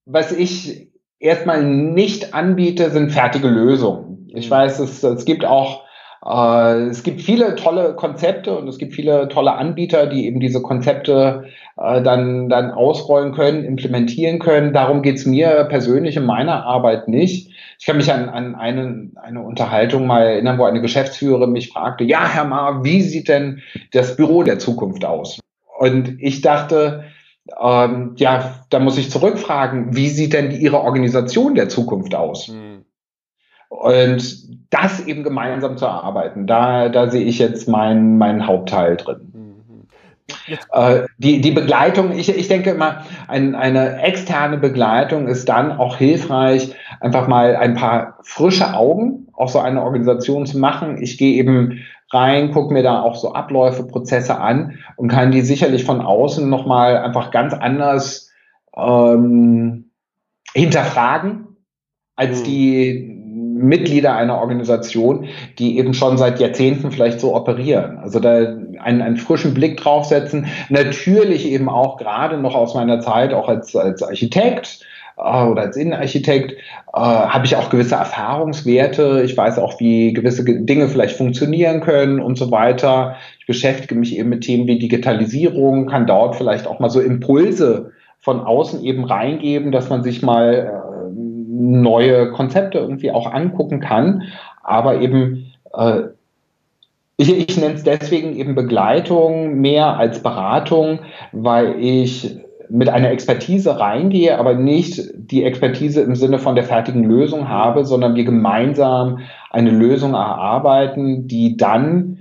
[0.06, 4.28] was ich erstmal nicht anbiete, sind fertige Lösungen.
[4.34, 4.50] Ich mhm.
[4.50, 5.84] weiß, es, es gibt auch
[6.24, 10.60] äh, es gibt viele tolle Konzepte und es gibt viele tolle Anbieter, die eben diese
[10.60, 11.44] Konzepte
[11.78, 14.72] äh, dann, dann ausrollen können, implementieren können.
[14.72, 17.50] Darum geht's mir persönlich in meiner Arbeit nicht.
[17.78, 22.04] Ich kann mich an, an eine, eine Unterhaltung mal erinnern, wo eine Geschäftsführerin mich fragte,
[22.04, 25.40] ja, Herr Ma, wie sieht denn das Büro der Zukunft aus?
[25.78, 27.04] Und ich dachte,
[27.58, 32.48] ähm, ja, da muss ich zurückfragen, wie sieht denn Ihre Organisation der Zukunft aus?
[32.48, 32.79] Mhm.
[33.70, 39.32] Und das eben gemeinsam zu erarbeiten, da, da sehe ich jetzt meinen mein Hauptteil drin.
[39.32, 39.50] Mhm.
[40.72, 45.96] Äh, die, die Begleitung, ich, ich denke immer, ein, eine externe Begleitung ist dann auch
[45.96, 51.00] hilfreich, einfach mal ein paar frische Augen auf so eine Organisation zu machen.
[51.00, 51.80] Ich gehe eben
[52.12, 56.48] rein, gucke mir da auch so Abläufe, Prozesse an und kann die sicherlich von außen
[56.50, 58.30] nochmal einfach ganz anders
[58.76, 59.90] ähm,
[60.54, 61.56] hinterfragen,
[62.16, 62.44] als mhm.
[62.44, 63.09] die
[63.62, 67.98] Mitglieder einer Organisation, die eben schon seit Jahrzehnten vielleicht so operieren.
[67.98, 68.36] Also da
[68.82, 70.46] einen, einen frischen Blick draufsetzen.
[70.68, 74.80] Natürlich eben auch gerade noch aus meiner Zeit, auch als, als Architekt
[75.16, 76.56] äh, oder als Innenarchitekt, äh,
[76.92, 79.22] habe ich auch gewisse Erfahrungswerte.
[79.24, 83.16] Ich weiß auch, wie gewisse Dinge vielleicht funktionieren können und so weiter.
[83.38, 87.92] Ich beschäftige mich eben mit Themen wie Digitalisierung, kann dort vielleicht auch mal so Impulse
[88.22, 90.79] von außen eben reingeben, dass man sich mal äh,
[91.60, 94.22] neue Konzepte irgendwie auch angucken kann.
[94.62, 96.02] Aber eben, äh,
[97.16, 101.00] ich, ich nenne es deswegen eben Begleitung mehr als Beratung,
[101.32, 107.04] weil ich mit einer Expertise reingehe, aber nicht die Expertise im Sinne von der fertigen
[107.04, 109.18] Lösung habe, sondern wir gemeinsam
[109.50, 112.18] eine Lösung erarbeiten, die dann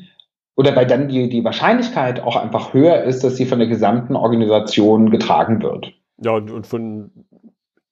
[0.57, 4.17] oder bei dann die, die Wahrscheinlichkeit auch einfach höher ist, dass sie von der gesamten
[4.17, 5.93] Organisation getragen wird.
[6.21, 7.11] Ja, und, und von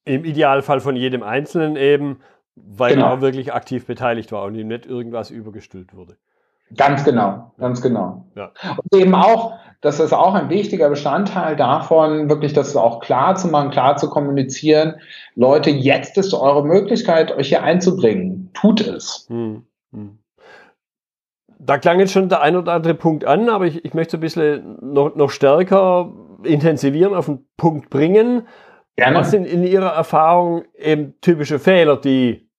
[0.08, 2.20] im Idealfall von jedem Einzelnen eben,
[2.56, 3.06] weil genau.
[3.06, 6.16] er auch wirklich aktiv beteiligt war und ihm nicht irgendwas übergestülpt wurde.
[6.76, 8.26] Ganz genau, ganz genau.
[8.34, 8.50] Ja.
[8.76, 13.48] Und eben auch, das ist auch ein wichtiger Bestandteil davon, wirklich das auch klar zu
[13.48, 14.96] machen, klar zu kommunizieren.
[15.34, 18.50] Leute, jetzt ist eure Möglichkeit, euch hier einzubringen.
[18.52, 19.26] Tut es.
[19.28, 20.18] Hm, hm.
[21.60, 24.20] Da klang jetzt schon der ein oder andere Punkt an, aber ich, ich möchte ein
[24.20, 26.12] bisschen noch, noch stärker
[26.44, 28.46] intensivieren, auf den Punkt bringen.
[28.98, 29.16] Gerne.
[29.16, 32.50] Was sind in Ihrer Erfahrung eben typische Fehler, die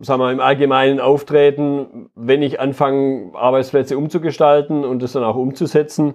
[0.00, 6.14] sagen wir, im Allgemeinen auftreten, wenn ich anfange, Arbeitsplätze umzugestalten und das dann auch umzusetzen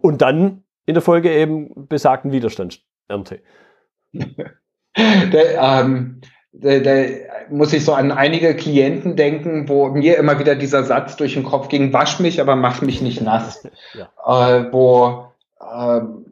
[0.00, 3.38] und dann in der Folge eben besagten Widerstand ernte?
[4.12, 6.20] der, ähm,
[6.52, 7.04] da, da
[7.48, 11.44] muss ich so an einige Klienten denken, wo mir immer wieder dieser Satz durch den
[11.44, 13.68] Kopf ging, wasch mich, aber mach mich nicht nass.
[13.94, 14.58] Ja.
[14.58, 15.26] Äh, wo
[15.60, 16.29] ähm,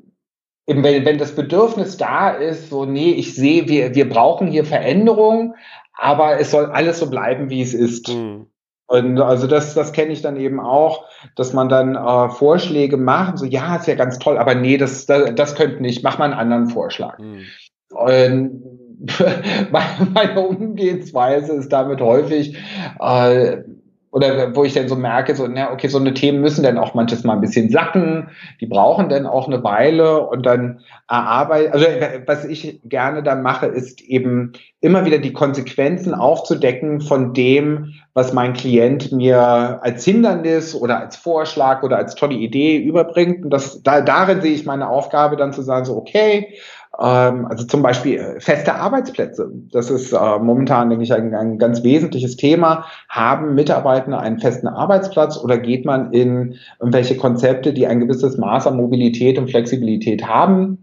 [0.69, 4.67] eben wenn, wenn das Bedürfnis da ist, so, nee, ich sehe, wir, wir brauchen hier
[4.67, 5.55] Veränderung,
[5.95, 8.09] aber es soll alles so bleiben, wie es ist.
[8.09, 8.47] Mhm.
[8.87, 11.05] Und also das, das kenne ich dann eben auch,
[11.37, 15.07] dass man dann äh, Vorschläge macht, so ja, ist ja ganz toll, aber nee, das,
[15.07, 17.19] das, das könnte nicht, mach mal einen anderen Vorschlag.
[17.19, 17.45] Mhm.
[17.91, 18.63] Und
[20.13, 22.59] meine Umgehensweise ist damit häufig,
[23.01, 23.59] äh,
[24.11, 26.95] oder wo ich dann so merke, so, na, okay, so eine Themen müssen dann auch
[26.95, 28.29] manches mal ein bisschen sacken,
[28.61, 31.87] die brauchen dann auch eine Weile und dann erarbeiten, also
[32.27, 38.33] was ich gerne dann mache, ist eben immer wieder die Konsequenzen aufzudecken von dem, was
[38.33, 43.45] mein Klient mir als Hindernis oder als Vorschlag oder als tolle Idee überbringt.
[43.45, 46.55] Und das, da, darin sehe ich meine Aufgabe dann zu sagen, so, okay,
[47.05, 49.49] also zum Beispiel äh, feste Arbeitsplätze.
[49.71, 52.87] Das ist äh, momentan, denke ich, ein, ein, ganz wesentliches Thema.
[53.09, 58.67] Haben Mitarbeiter einen festen Arbeitsplatz oder geht man in irgendwelche Konzepte, die ein gewisses Maß
[58.67, 60.79] an Mobilität und Flexibilität haben?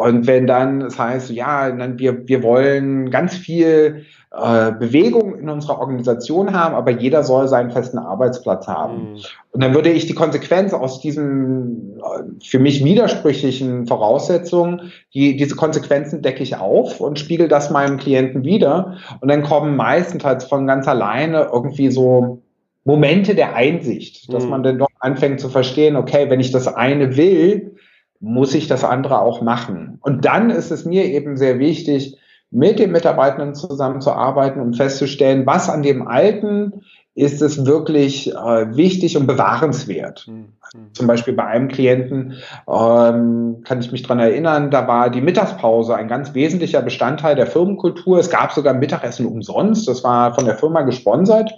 [0.00, 5.50] Und wenn dann, das heißt, ja, dann wir, wir wollen ganz viel äh, Bewegung in
[5.50, 9.12] unserer Organisation haben, aber jeder soll seinen festen Arbeitsplatz haben.
[9.12, 9.18] Mhm.
[9.50, 15.54] Und dann würde ich die Konsequenz aus diesen äh, für mich widersprüchlichen Voraussetzungen, die, diese
[15.54, 18.96] Konsequenzen decke ich auf und spiegel das meinem Klienten wieder.
[19.20, 22.40] Und dann kommen meistenteils von ganz alleine irgendwie so
[22.84, 24.50] Momente der Einsicht, dass mhm.
[24.50, 27.76] man dann doch anfängt zu verstehen, okay, wenn ich das eine will,
[28.20, 29.98] muss ich das andere auch machen.
[30.02, 32.18] Und dann ist es mir eben sehr wichtig,
[32.50, 36.82] mit den Mitarbeitenden zusammenzuarbeiten und festzustellen, was an dem Alten
[37.14, 40.26] ist es wirklich äh, wichtig und bewahrenswert.
[40.28, 40.52] Mhm.
[40.92, 42.34] Zum Beispiel bei einem Klienten
[42.68, 47.46] ähm, kann ich mich dran erinnern, da war die Mittagspause ein ganz wesentlicher Bestandteil der
[47.46, 48.18] Firmenkultur.
[48.18, 51.52] Es gab sogar Mittagessen umsonst, das war von der Firma gesponsert,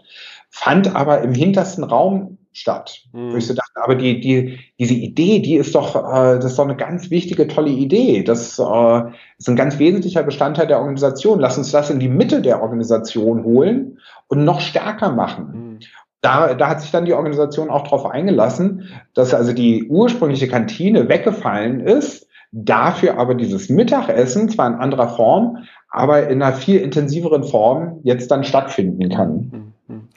[0.49, 3.03] fand aber im hintersten Raum statt.
[3.13, 3.33] Mhm.
[3.33, 6.59] Wo ich so dachte, aber die, die, diese Idee, die ist doch, äh, das ist
[6.59, 8.23] doch eine ganz wichtige, tolle Idee.
[8.23, 9.03] Das äh,
[9.39, 11.41] ist ein ganz wesentlicher Bestandteil der Organisation.
[11.41, 15.47] Lass uns das in die Mitte der Organisation holen und noch stärker machen.
[15.53, 15.79] Mhm.
[16.21, 21.09] Da, da hat sich dann die Organisation auch darauf eingelassen, dass also die ursprüngliche Kantine
[21.09, 27.43] weggefallen ist, dafür aber dieses Mittagessen, zwar in anderer Form, aber in einer viel intensiveren
[27.43, 29.73] Form jetzt dann stattfinden kann.
[29.89, 30.09] Mhm.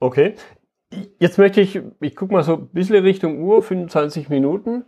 [0.00, 0.34] Okay,
[1.18, 4.84] Jetzt möchte ich, ich gucke mal so ein bisschen Richtung Uhr, 25 Minuten,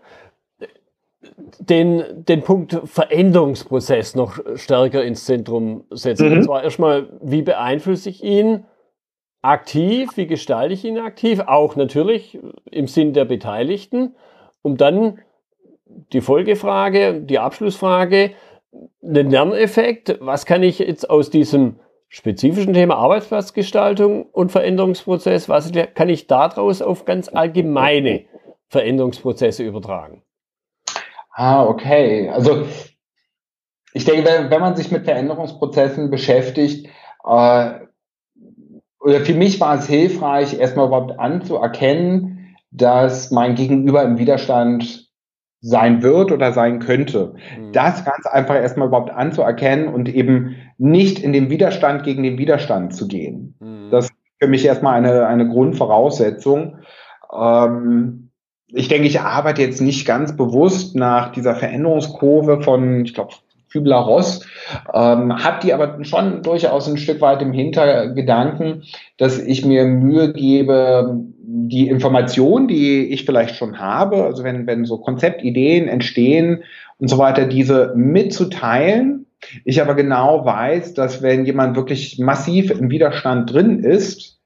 [1.59, 6.29] den, den Punkt Veränderungsprozess noch stärker ins Zentrum setzen.
[6.29, 6.37] Mhm.
[6.39, 8.65] Und zwar erstmal, wie beeinflusse ich ihn
[9.43, 12.39] aktiv, wie gestalte ich ihn aktiv, auch natürlich
[12.71, 14.15] im Sinn der Beteiligten,
[14.63, 15.21] um dann
[16.13, 18.33] die Folgefrage, die Abschlussfrage,
[19.01, 21.77] den Lerneffekt, was kann ich jetzt aus diesem
[22.09, 28.25] spezifischen Thema Arbeitsplatzgestaltung und Veränderungsprozess, was kann ich daraus auf ganz allgemeine
[28.69, 30.23] Veränderungsprozesse übertragen?
[31.33, 32.29] Ah, okay.
[32.31, 32.67] Also
[33.93, 36.89] ich denke, wenn, man sich mit Veränderungsprozessen beschäftigt,
[37.25, 37.71] äh,
[39.01, 45.08] oder für mich war es hilfreich, erstmal überhaupt anzuerkennen, dass mein Gegenüber im Widerstand
[45.61, 47.35] sein wird oder sein könnte.
[47.59, 47.73] Mhm.
[47.73, 52.95] Das ganz einfach erstmal überhaupt anzuerkennen und eben nicht in den Widerstand gegen den Widerstand
[52.95, 53.55] zu gehen.
[53.61, 53.91] Mhm.
[53.91, 56.79] Das ist für mich erstmal eine, eine Grundvoraussetzung.
[57.37, 58.31] Ähm,
[58.69, 63.33] ich denke, ich arbeite jetzt nicht ganz bewusst nach dieser Veränderungskurve von, ich glaube,
[63.71, 64.47] Kübler-Ross,
[64.95, 68.85] ähm, habe die aber schon durchaus ein Stück weit im Hintergedanken,
[69.19, 71.25] dass ich mir Mühe gebe,
[71.67, 76.63] die Information, die ich vielleicht schon habe, also wenn, wenn so Konzeptideen entstehen
[76.99, 79.27] und so weiter, diese mitzuteilen.
[79.65, 84.41] Ich aber genau weiß, dass wenn jemand wirklich massiv im Widerstand drin ist,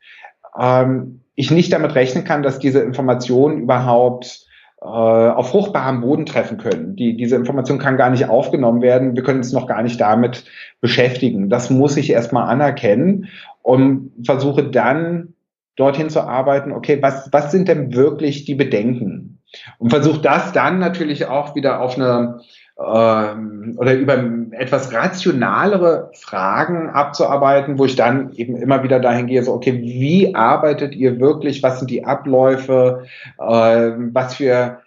[0.59, 4.47] ähm, ich nicht damit rechnen kann, dass diese Informationen überhaupt
[4.81, 6.97] äh, auf fruchtbarem Boden treffen können.
[6.97, 9.15] Die, diese Information kann gar nicht aufgenommen werden.
[9.17, 10.45] Wir können uns noch gar nicht damit
[10.81, 11.49] beschäftigen.
[11.49, 13.29] Das muss ich erstmal anerkennen
[13.63, 15.35] und versuche dann
[15.77, 19.39] dorthin zu arbeiten, okay, was, was sind denn wirklich die Bedenken?
[19.79, 22.41] Und versucht das dann natürlich auch wieder auf eine
[22.79, 29.43] ähm, oder über etwas rationalere Fragen abzuarbeiten, wo ich dann eben immer wieder dahin gehe,
[29.43, 31.63] so, okay, wie arbeitet ihr wirklich?
[31.63, 33.05] Was sind die Abläufe?
[33.39, 34.81] Äh, was für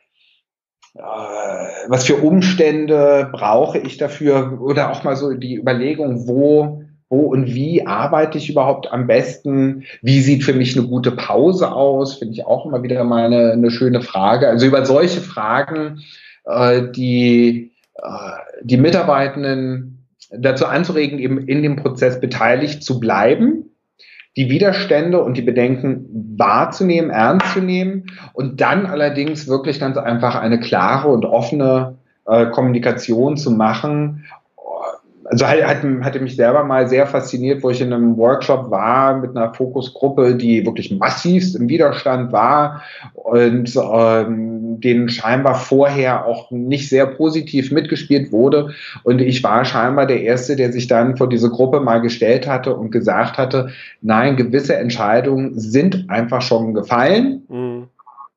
[0.95, 1.01] äh,
[1.87, 4.59] was für Umstände brauche ich dafür?
[4.61, 6.84] Oder auch mal so die Überlegung, wo
[7.15, 9.83] wo und wie arbeite ich überhaupt am besten?
[10.01, 12.15] Wie sieht für mich eine gute Pause aus?
[12.15, 14.49] Finde ich auch immer wieder mal eine, eine schöne Frage.
[14.49, 16.01] Also über solche Fragen,
[16.45, 23.71] äh, die äh, die Mitarbeitenden dazu anzuregen, eben in dem Prozess beteiligt zu bleiben,
[24.35, 30.35] die Widerstände und die Bedenken wahrzunehmen, ernst zu nehmen und dann allerdings wirklich ganz einfach
[30.35, 31.97] eine klare und offene
[32.27, 34.25] äh, Kommunikation zu machen
[35.25, 39.35] also hat, hatte mich selber mal sehr fasziniert, wo ich in einem Workshop war mit
[39.35, 42.83] einer Fokusgruppe, die wirklich massivst im Widerstand war
[43.13, 48.73] und ähm, denen scheinbar vorher auch nicht sehr positiv mitgespielt wurde.
[49.03, 52.75] Und ich war scheinbar der Erste, der sich dann vor diese Gruppe mal gestellt hatte
[52.75, 53.69] und gesagt hatte,
[54.01, 57.43] nein, gewisse Entscheidungen sind einfach schon gefallen.
[57.49, 57.87] Mhm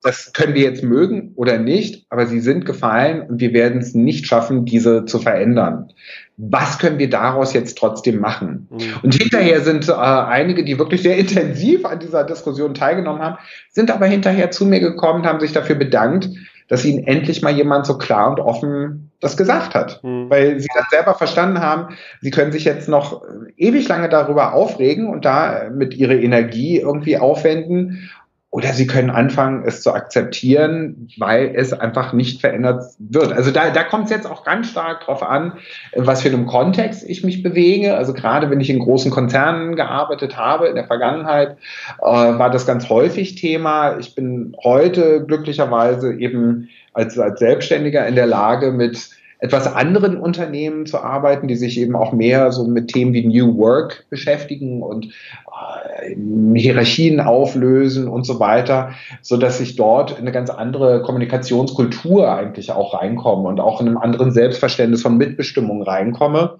[0.08, 3.94] das können wir jetzt mögen oder nicht, aber sie sind gefallen und wir werden es
[3.94, 5.92] nicht schaffen, diese zu verändern.
[6.38, 8.68] Was können wir daraus jetzt trotzdem machen?
[8.70, 8.94] Mhm.
[9.02, 13.36] Und hinterher sind äh, einige, die wirklich sehr intensiv an dieser Diskussion teilgenommen haben,
[13.68, 16.30] sind aber hinterher zu mir gekommen, haben sich dafür bedankt,
[16.68, 20.02] dass ihnen endlich mal jemand so klar und offen das gesagt hat.
[20.02, 20.30] Mhm.
[20.30, 23.22] Weil sie dann selber verstanden haben, sie können sich jetzt noch
[23.58, 28.08] ewig lange darüber aufregen und da mit ihrer Energie irgendwie aufwenden
[28.50, 33.30] oder sie können anfangen, es zu akzeptieren, weil es einfach nicht verändert wird.
[33.32, 35.52] Also da, da kommt es jetzt auch ganz stark drauf an,
[35.94, 37.94] was für einem Kontext ich mich bewege.
[37.94, 41.58] Also gerade wenn ich in großen Konzernen gearbeitet habe in der Vergangenheit,
[42.00, 43.98] äh, war das ganz häufig Thema.
[43.98, 50.86] Ich bin heute glücklicherweise eben als, als Selbstständiger in der Lage, mit etwas anderen Unternehmen
[50.86, 55.06] zu arbeiten, die sich eben auch mehr so mit Themen wie New Work beschäftigen und
[55.06, 56.16] äh,
[56.56, 58.90] Hierarchien auflösen und so weiter,
[59.22, 63.98] so dass ich dort eine ganz andere Kommunikationskultur eigentlich auch reinkomme und auch in einem
[63.98, 66.58] anderen Selbstverständnis von Mitbestimmung reinkomme.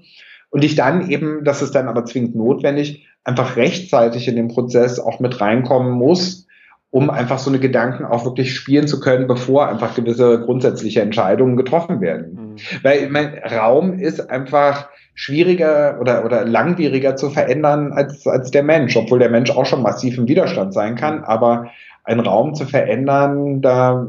[0.51, 4.99] Und ich dann eben, das ist dann aber zwingend notwendig, einfach rechtzeitig in den Prozess
[4.99, 6.48] auch mit reinkommen muss,
[6.91, 11.57] um einfach so eine Gedanken auch wirklich spielen zu können, bevor einfach gewisse grundsätzliche Entscheidungen
[11.57, 12.33] getroffen werden.
[12.33, 12.57] Mhm.
[12.83, 18.97] Weil mein Raum ist einfach schwieriger oder, oder langwieriger zu verändern als, als der Mensch,
[18.97, 21.71] obwohl der Mensch auch schon massiv im Widerstand sein kann, aber
[22.05, 24.07] einen Raum zu verändern, da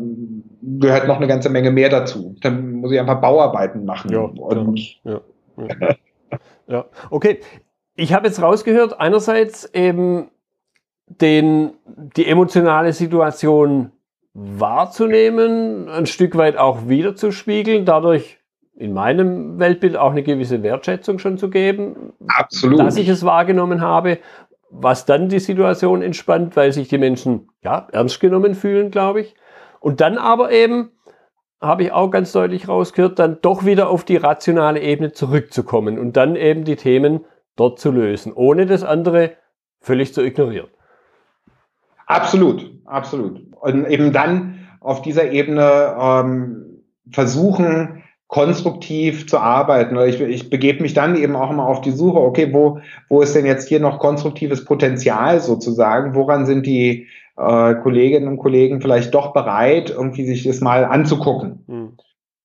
[0.61, 2.35] gehört noch eine ganze Menge mehr dazu.
[2.41, 4.11] Dann muss ich einfach Bauarbeiten machen.
[4.11, 4.29] Ja,
[5.05, 5.19] ja,
[5.57, 5.95] ja,
[6.67, 6.85] ja.
[7.09, 7.39] okay.
[7.95, 10.29] Ich habe jetzt rausgehört, einerseits eben
[11.09, 11.71] den,
[12.15, 13.91] die emotionale Situation
[14.33, 18.37] wahrzunehmen, ein Stück weit auch wiederzuspiegeln, dadurch
[18.75, 22.79] in meinem Weltbild auch eine gewisse Wertschätzung schon zu geben, Absolut.
[22.79, 24.19] dass ich es wahrgenommen habe,
[24.69, 29.35] was dann die Situation entspannt, weil sich die Menschen ja ernst genommen fühlen, glaube ich.
[29.81, 30.91] Und dann aber eben
[31.59, 36.15] habe ich auch ganz deutlich rausgehört, dann doch wieder auf die rationale Ebene zurückzukommen und
[36.15, 37.25] dann eben die Themen
[37.57, 39.31] dort zu lösen, ohne das andere
[39.81, 40.69] völlig zu ignorieren.
[42.09, 43.39] Absolut, absolut.
[43.61, 49.95] Und eben dann auf dieser Ebene ähm, versuchen, konstruktiv zu arbeiten.
[50.07, 53.35] Ich, ich begebe mich dann eben auch immer auf die Suche, okay, wo, wo ist
[53.35, 56.15] denn jetzt hier noch konstruktives Potenzial sozusagen?
[56.15, 61.63] Woran sind die äh, Kolleginnen und Kollegen vielleicht doch bereit, irgendwie sich das mal anzugucken?
[61.67, 61.97] Mhm.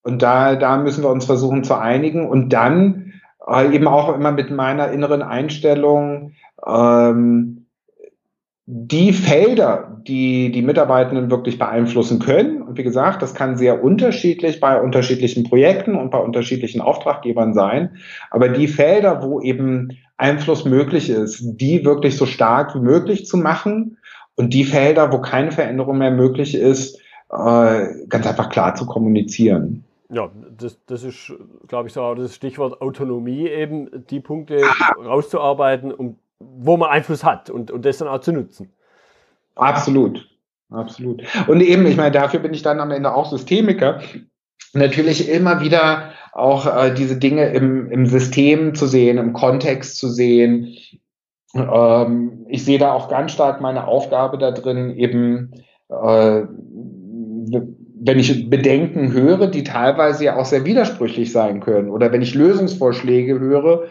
[0.02, 3.14] Und da, da müssen wir uns versuchen zu einigen und dann
[3.46, 6.32] äh, eben auch immer mit meiner inneren Einstellung,
[6.66, 7.63] ähm,
[8.66, 14.58] die Felder, die die Mitarbeitenden wirklich beeinflussen können, und wie gesagt, das kann sehr unterschiedlich
[14.58, 17.96] bei unterschiedlichen Projekten und bei unterschiedlichen Auftraggebern sein,
[18.30, 23.36] aber die Felder, wo eben Einfluss möglich ist, die wirklich so stark wie möglich zu
[23.36, 23.98] machen
[24.36, 26.98] und die Felder, wo keine Veränderung mehr möglich ist,
[27.30, 29.84] äh, ganz einfach klar zu kommunizieren.
[30.10, 31.32] Ja, das, das ist,
[31.66, 34.60] glaube ich, so das Stichwort Autonomie eben, die Punkte
[35.04, 36.16] rauszuarbeiten, um
[36.58, 38.72] wo man Einfluss hat und, und das dann auch zu nutzen.
[39.54, 40.28] Absolut,
[40.70, 41.22] absolut.
[41.46, 44.00] Und eben, ich meine, dafür bin ich dann am Ende auch Systemiker.
[44.72, 50.08] Natürlich immer wieder auch äh, diese Dinge im, im System zu sehen, im Kontext zu
[50.08, 50.76] sehen.
[51.54, 55.52] Ähm, ich sehe da auch ganz stark meine Aufgabe da drin, eben
[55.88, 56.42] äh,
[58.06, 62.34] wenn ich Bedenken höre, die teilweise ja auch sehr widersprüchlich sein können, oder wenn ich
[62.34, 63.84] Lösungsvorschläge höre,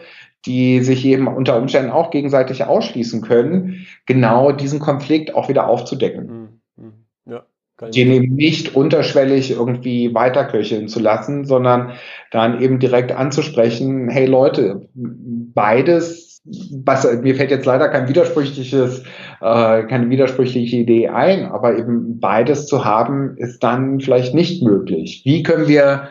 [0.46, 6.60] die sich eben unter Umständen auch gegenseitig ausschließen können, genau diesen Konflikt auch wieder aufzudecken.
[6.76, 6.84] Mhm.
[6.84, 6.92] Mhm.
[7.26, 7.44] Ja,
[7.80, 11.92] den eben nicht unterschwellig irgendwie weiterköcheln zu lassen, sondern
[12.30, 16.42] dann eben direkt anzusprechen, hey Leute, beides,
[16.84, 19.02] was, mir fällt jetzt leider kein widersprüchliches,
[19.40, 25.22] äh, keine widersprüchliche Idee ein, aber eben beides zu haben, ist dann vielleicht nicht möglich.
[25.24, 26.10] Wie können wir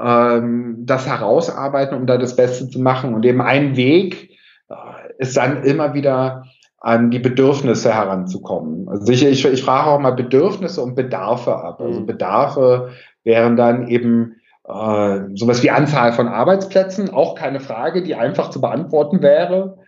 [0.00, 3.14] ähm, das herausarbeiten, um da das Beste zu machen.
[3.14, 4.30] Und eben ein Weg
[4.68, 4.74] äh,
[5.18, 6.44] ist dann immer wieder
[6.78, 8.88] an die Bedürfnisse heranzukommen.
[8.88, 11.80] Also ich, ich, ich frage auch mal Bedürfnisse und Bedarfe ab.
[11.80, 12.06] Also mhm.
[12.06, 12.90] Bedarfe
[13.22, 18.60] wären dann eben äh, sowas wie Anzahl von Arbeitsplätzen, auch keine Frage, die einfach zu
[18.60, 19.78] beantworten wäre.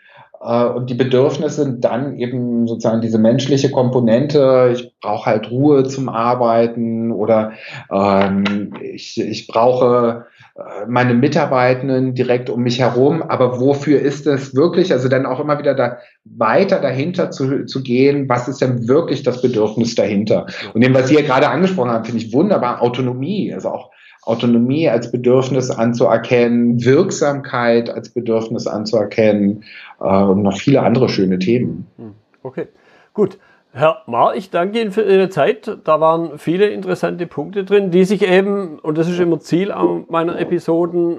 [0.44, 4.70] Äh, und die Bedürfnisse sind dann eben sozusagen diese menschliche Komponente.
[4.74, 7.52] Ich brauche halt Ruhe zum Arbeiten oder
[7.90, 10.26] ähm, ich, ich brauche
[10.56, 13.22] äh, meine Mitarbeitenden direkt um mich herum.
[13.22, 14.92] Aber wofür ist es wirklich?
[14.92, 18.28] Also dann auch immer wieder da weiter dahinter zu, zu gehen.
[18.28, 20.46] Was ist denn wirklich das Bedürfnis dahinter?
[20.74, 22.82] Und dem, was Sie ja gerade angesprochen haben, finde ich wunderbar.
[22.82, 23.52] Autonomie.
[23.54, 23.90] Also auch
[24.26, 29.64] Autonomie als Bedürfnis anzuerkennen, Wirksamkeit als Bedürfnis anzuerkennen
[30.04, 31.86] und noch viele andere schöne Themen.
[31.96, 32.68] Hm, okay,
[33.12, 33.38] gut.
[33.76, 35.78] Herr Mar, ich danke Ihnen für Ihre Zeit.
[35.82, 39.74] Da waren viele interessante Punkte drin, die sich eben, und das ist immer Ziel
[40.08, 41.18] meiner Episoden,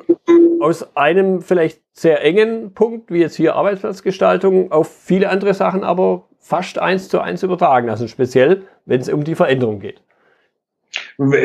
[0.61, 6.23] aus einem vielleicht sehr engen Punkt, wie jetzt hier Arbeitsplatzgestaltung, auf viele andere Sachen aber
[6.39, 10.01] fast eins zu eins übertragen lassen, speziell wenn es um die Veränderung geht.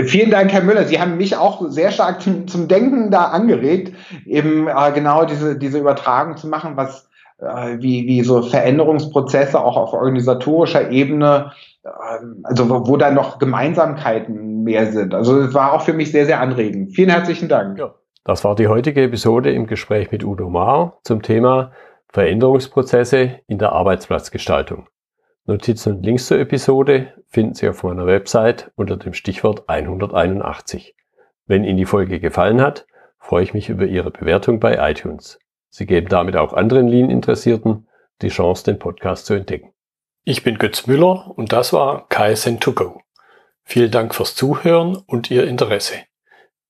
[0.04, 0.84] Vielen Dank, Herr Müller.
[0.84, 3.94] Sie haben mich auch sehr stark zum, zum Denken da angeregt,
[4.26, 7.09] eben äh, genau diese, diese Übertragung zu machen, was äh,
[7.78, 11.52] wie, wie so Veränderungsprozesse auch auf organisatorischer Ebene,
[11.84, 11.88] äh,
[12.44, 15.14] also wo, wo da noch Gemeinsamkeiten mehr sind.
[15.14, 16.94] Also es war auch für mich sehr, sehr anregend.
[16.94, 17.78] Vielen herzlichen Dank.
[17.78, 17.94] Ja.
[18.24, 21.72] Das war die heutige Episode im Gespräch mit Udo Maar zum Thema
[22.08, 24.88] Veränderungsprozesse in der Arbeitsplatzgestaltung.
[25.46, 30.94] Notizen und Links zur Episode finden Sie auf meiner Website unter dem Stichwort 181.
[31.46, 32.86] Wenn Ihnen die Folge gefallen hat,
[33.18, 35.38] freue ich mich über Ihre Bewertung bei iTunes.
[35.70, 37.88] Sie geben damit auch anderen Lean-Interessierten
[38.22, 39.72] die Chance, den Podcast zu entdecken.
[40.24, 43.00] Ich bin Götz Müller und das war KSN2Go.
[43.64, 45.94] Vielen Dank fürs Zuhören und Ihr Interesse.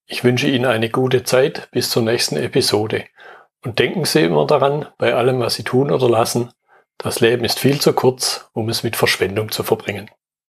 [0.07, 3.07] Ich wünsche Ihnen eine gute Zeit bis zur nächsten Episode
[3.65, 6.53] und denken Sie immer daran, bei allem, was Sie tun oder lassen,
[7.03, 10.11] Das Leben ist viel zu kurz, um es mit Verschwendung zu verbringen.